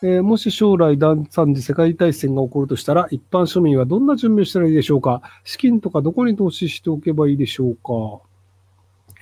[0.00, 5.22] えー、もし将来第3次世界大戦が起こるとしたら、一般庶民はどんな準備をしたらいいでしょうか？
[5.44, 8.22] 資金とかどこに投資しておけばいいでしょうか？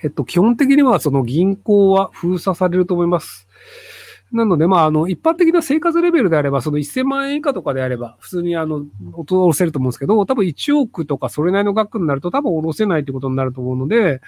[0.03, 3.47] えっと、基本的にはその銀行は封鎖されると思います。
[4.31, 8.85] なので、まあ、あの、一般的な生活レベルであれば、その1000万円以下とかであれば、普通にあの、
[9.25, 14.21] 下ろせると思うんですけど、多分1億とかそれなりの額になると多分下ろせないってことになると思うので、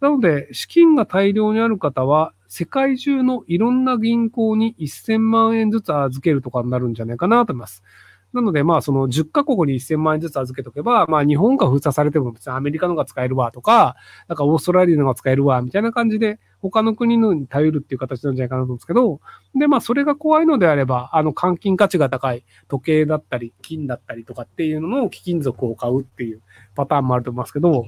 [0.00, 7.82] なので、資金が大量にある方は、世界中のいろんな銀行に1000万円ずつ預けるとかになるんじゃないかなと思います。
[8.32, 13.96] なので、まあ、その10カ国に1000万円ずつ預けとけば、まあ、日本が封鎖されても別にアメリカのが使えるわとか、
[14.28, 19.20] なんかオーストラリアのが使えるわ、みたいな感じで、他の国のに頼るっていう形なんじゃないかなと思うんですけど、
[19.54, 26.42] で、まあ、それが怖いのであれば、あの、換金価値が高い時計だったり、金だったりとかっていうのの貴金属を買うっていう
[26.74, 27.86] パターンもあると思いますけど、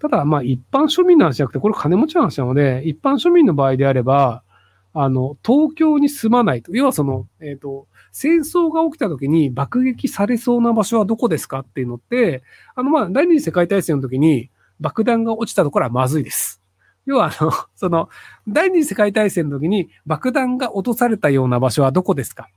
[0.00, 4.44] ただ、まあ、一般庶民の話じゃなくて、これ金持ちの話なので、一般庶民の場合であれば、
[4.92, 6.74] あの、東京に住まないと。
[6.74, 12.42] 要はその、えっ、ー、と、戦争が起きた時に爆撃されそうな場所はどこですかっていうのって、
[12.74, 16.60] あの、まあ、第二次世界大戦の時に爆弾が落ちたところはまずいです。
[17.06, 18.08] 要は、あの、その、
[18.48, 22.48] 第二次世界大戦の時に爆弾が落とされたような場所はどこですか？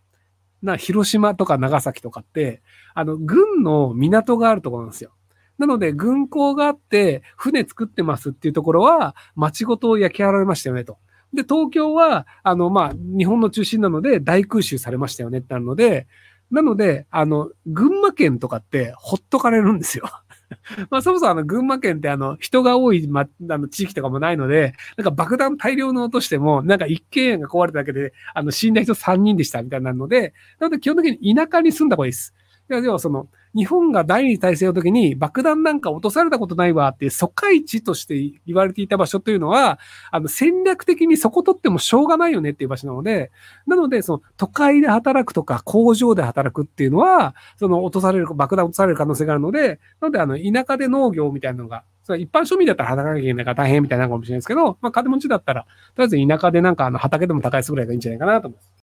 [0.64, 2.62] な、広島とか長崎とかって、
[2.96, 5.12] あの、軍の港があるところなんですよ。
[5.60, 10.98] なので、軍港があって、船作ってますっていうところは、町ごと焼き払われましたよね、と。
[11.34, 16.08] で、東京は、あの、まあ、日本の中心なので、大空襲されましたよねってなるので、
[16.52, 20.06] なので、あの、群馬県とかってほっとかれるんですよ。
[20.92, 32.36] まあ、そもそもあの、群馬県ってあの、人が多い、ま、あの、地域とかもないので、なんか爆弾大量の落としても、なんか一軒家が壊れただけで、あの、死んだ人3人でしたみたいなので、なので基本的に田舎に住んだ方がいいです。
[32.70, 39.80] いや、ではその、日本が第二次大戦の時に爆弾なんか落とされたことないわっていう疎開地として言われていた場所というのは、
[40.12, 43.32] あの戦略的にそこ取ってもしょうがないよねっていう場所なので、
[43.68, 58.83] なので、その都会で働くとか工場で働くっていうのは、その落とされる、爆弾落とされる可能性があるので、なので、あの、田舎で農業みたいなのがそ一般庶民だったら働かなきゃいけないから大変みたいなのかもしれないですけど、まあ、金持ちだったら、とりあえず田舎でなんかあの畑でも高いすぐらいがいいんじゃないかなと思います。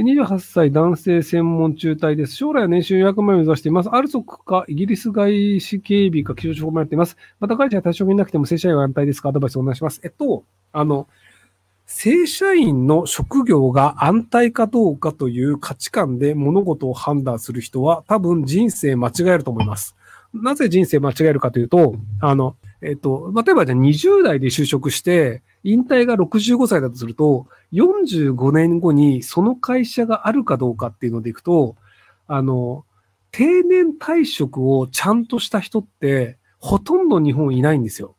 [0.00, 2.34] 28歳男性専門中隊です。
[2.34, 3.90] 将来は年収400万円を目指しています。
[3.90, 7.18] アルソックかイギリス外資警備か気象庁もやっています。
[7.40, 10.00] また会社は対象になくても正社員は安泰ですかアドバイスお願いします。
[10.02, 11.08] えっと、あの、
[11.84, 19.94] 正社員の職業が安泰かどうかという価値観で物事を判断する人は多分人生間違えると思います。
[20.32, 31.76] なぜ人生間違えるかというと、あの、えっと、例えばじゃあ20代で就職して、引退が65歳だとすると、45年後にその会社があるかどうかっていうのでいくと、
[32.26, 32.84] あの、
[33.30, 38.16] 定年退職をちゃんとした人って、ほとんど日本いないんですよ。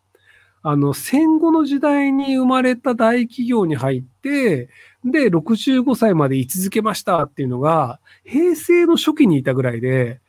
[0.63, 4.69] あの、戦後の時代に生まれた大企業に入って、
[5.03, 10.21] で、65歳まで居続けましたっていうのが、平成の初期にいたぐらいで、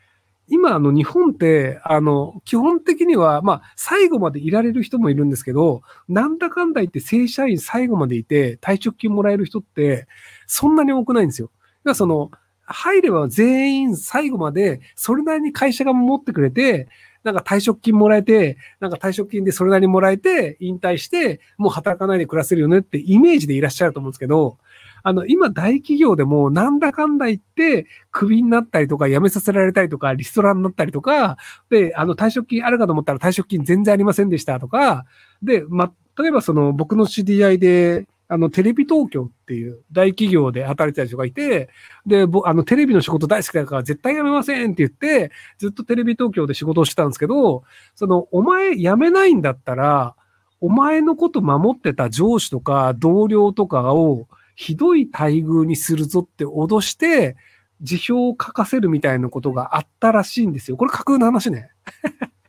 [0.48, 10.06] 今、あの、日本って、あの、基本的には、まあ、最後までいられる人もいるんですけど、なんだかんだ言って正社員最後までいて、退職金もらえる人って、
[10.46, 11.48] そんなに多くないんですよ。
[11.48, 11.60] だか
[11.90, 12.30] らその、
[12.66, 16.88] 入れば全員最後まで、それなりに会社が守ってくれて、
[17.22, 24.58] なんか退職金もらえて、なんか退職金でそれなりにもらえて、引退して、もう働かないで暮らせるよねってイメージでいらっしゃると思うんですけど、
[25.06, 31.36] あの、今大企業でもなんだかんだ言って、クビになったりとか、辞めさせられたりとか、リストラになったりとか、
[31.68, 35.04] で、あの、退職金あるかと思ったら退職金全然ありませんでしたとか、
[35.42, 41.68] で、ま、例えばその、僕の知り合いで、あの、テレビ東京っていう大企業で働いてた人がいて、
[42.06, 47.64] で、あの、テレビの仕事大好きだから絶対辞めませんって言って、ずっとテレビ東京で仕事をしてたんですけど、
[47.94, 50.14] その、お前辞めないんだったら、
[50.62, 57.36] お前のこと守ってた上司とか同僚とかを、ひどい待遇にするぞって脅して、
[57.80, 60.76] 辞表を書かせるみたいなことがあったらしいんですよ。
[60.76, 61.70] これ架空の話ね。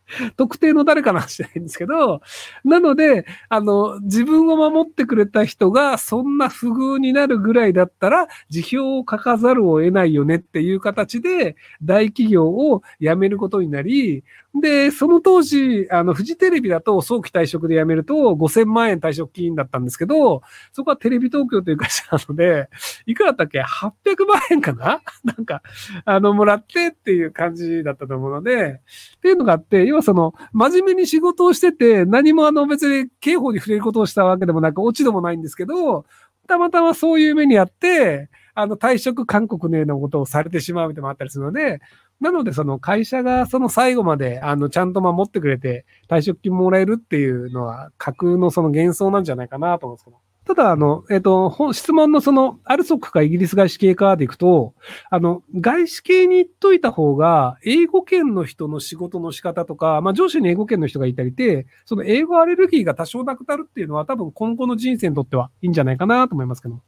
[0.37, 2.21] 特定の誰かの話じゃないんですけど、
[2.63, 14.23] なので、あの、自分を守ってくれた人がそんな不遇になるぐらいだったら、辞表を書かざるを得ないよねっていう形で、大企業を辞めることになり、
[14.61, 22.69] で、その当時、あの、フジテレビだと早期退職で辞めると5000万円退職金だったんですけど、そこはテレビ東京という会社なので、
[23.05, 25.01] いくらだったっけ ?800 万円かな？
[25.25, 25.61] なんか、
[26.05, 28.81] あの、もらってっていう感じだったと思うので、
[29.17, 36.05] っていうのがあって、要はその、真面目に仕事をしてて、何もあの別に刑法に触れることをしたわけでもなく、落ち度もないんですけど、
[36.47, 41.79] たまたまそういう目にあって、あの、退職勧告のようなことをされてしまうみたいなのもあったりするので、
[42.19, 50.24] なので、その会社がその最後まで、あの、ちゃんと守ってくれて、退職金もらえるっていうのは、架空のその幻想なんじゃないかなと思うんですけど。
[50.45, 54.75] ただ、あの、えっ、と、質問のその、アルソックかイギリス外資系かでいくと、
[55.09, 66.79] あの、外資系に行っといた方が、英語圏の人の仕事の仕方とか、まあ、上司に英語圏の人がいたりて、その英語アレルギーが多少なくなるっていうのは、多分今後の人生にとってはいいんじゃないかなと思いますけど。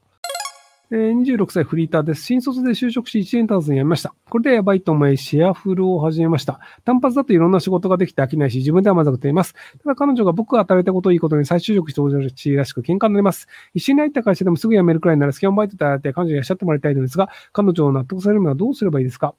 [0.90, 2.24] え26歳フリーターです。
[2.24, 4.14] 新卒で就職し1年経たずに辞めました。
[4.30, 6.62] これでやばいと思い、シェアフルを始めました。
[6.86, 9.54] 単発だといろんな仕事ができて飽きないし、自分では満足しています。
[9.84, 13.50] ただ彼女が僕が働いたことをいいことに再就職してほしいらしく喧嘩になります。
[13.74, 19.36] 一緒に入った会社でもすぐ辞めるくらいならスキャンバイトであって彼女にいらっしゃってもらいたいのですが、彼女を納得されるにはどうすればいいですか？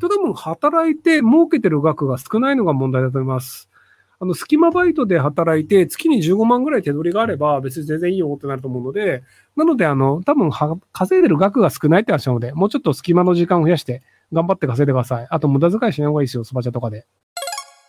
[0.00, 3.70] と多分働いて儲けてる額が少ないのが問題だと思います。
[4.20, 9.22] あの、隙間バイトで働いて、月に15万ぐらい手取りがあれば、別に全然いいよってなると思うので、
[9.54, 15.26] なので、あの、多分は、稼いでる額が少ないって話なので、もうちょっと隙間の時間を増やして、頑張って稼いでください。
[15.30, 17.06] あと、無駄遣いしない方がいいですよ、スパチャとかで。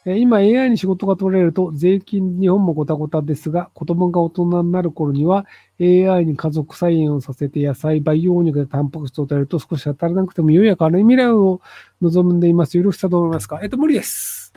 [0.06, 5.46] 今 AI に仕事が取れると税金日本もごたごたですが子供が大人になる頃には
[5.80, 11.60] AI に家族菜園をさせて野菜、培養肉でタンパク質を取れると少し当たらなくても良いやかな未来を
[12.02, 12.78] 望んでいます。
[12.78, 13.60] よろしさどう思いますか？
[13.62, 14.54] えっと、無理です。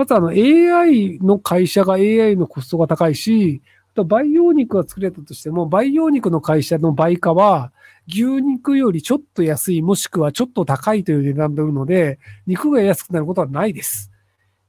[0.00, 3.60] まずあの AI の会社が AI のコストが高いし、
[3.92, 7.70] あと培養肉が作れたとしても、培養肉の会社の売価は、
[8.08, 14.10] 牛肉よりちょっと安い、もしくはちょっと高いという値段で売るので、肉が安くなることはないです。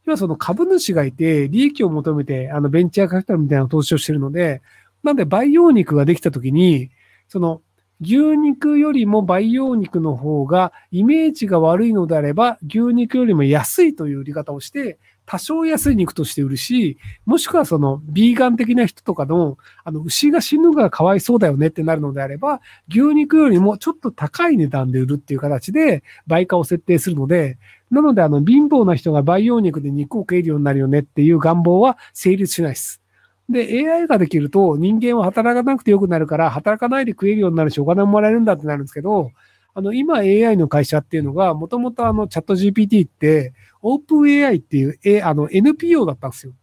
[0.06, 4.62] 今その株主がいて、利益を求めて、あのベンチャーカピタルみたいな投資をしているので、
[5.01, 6.92] なんで培養肉ができたときに、
[7.30, 7.62] その
[8.01, 27.57] 牛肉よりも培養肉の方がイメージが悪いのであれば、牛肉よりも安いという売り方をして、多少安い肉として売るし、もしくはその、ビーガン的な人とかの、あの、牛が死ぬがかわいそうだよねってなるのであれば、牛肉よりもちょっと高い値段で売るっていう形で、売価を設定するので、
[27.91, 33.01] なので、あの、貧乏な人が培養肉で肉を食えるようになるよねっていう願望は成立しないです。
[33.50, 39.31] で、AI ができると人間は働かなくてよくなるから、働かないで食えるようになるし、お金ももらえるんだってなるんですけど、
[39.73, 46.53] あの、今 AI の会社っていうのが、もともとあの、チャット GPT って、オープン AI っていう、A、あの、NPO だったんですよ。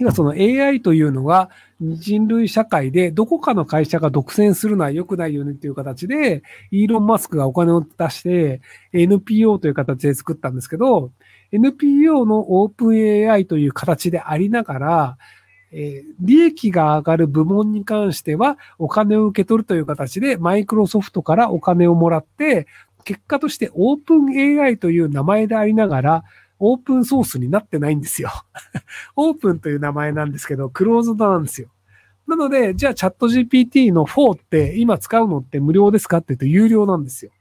[0.00, 8.62] 今その AI というのが人類社会でどこかの会社が独占するのは良くないよねっていう形で、イーロン・マスクがお金を出して
[8.94, 11.12] NPO という形で作ったんですけど、
[11.52, 15.18] NPO のオープン AI という形でありながら、
[15.72, 22.66] えー、利益が上がる部門に関してはお金を受け取るという形でマイクロソフトからお金をもらって、
[23.04, 26.24] 結果としてオープン AI という名前でありながら、
[26.58, 28.30] オープンソースになってないんですよ。
[29.16, 31.68] オープンという名前なんですけど、クローズドなんですよ。
[32.26, 37.32] なので、じゃあチャット GPT の4って今使うのって無料ですかって言うと有料なんですよ。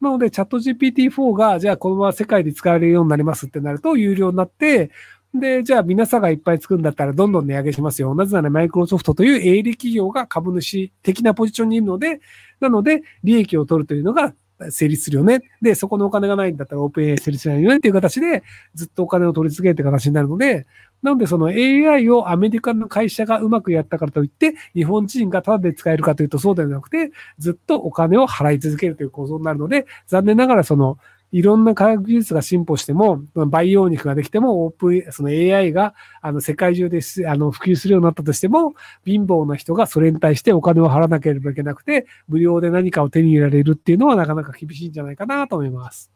[0.00, 4.90] なので、チャット GPT4 が、じゃあこのまま世界で使われるようになりますってなると有料になって、
[5.34, 8.14] で、じゃあ皆さんがいっぱい作るんだったらどんどん値上げしますよ。
[8.14, 12.20] なぜならマイクロソフトという営利企業が株主的なポジションにいるので、
[12.60, 14.34] なので利益を取るというのが
[14.70, 15.40] 成立するよね。
[15.60, 18.42] で、そこのお金がないんだったらオープン AI 成立しないよねっていう形で
[18.74, 20.66] ずっとお金を取り続けるって形になるので、
[21.02, 30.98] なのでその AI をアメリカの会社がうまくやったからといって、日本人がタダで使えるかというとそうではなくて、ずっとお金を払い続けるという構造になるので、残念ながらその
[31.32, 46.10] いろんな科学技術が進歩しても、培養肉ができても、オープン、その AI が、あの、世界中であの、普及するようになったとしても、貧乏な人がそれに対してお金を払わなければいけなくて、無料で何かを手に入れられるっていうのはなかなか厳しいんじゃないかなと思います。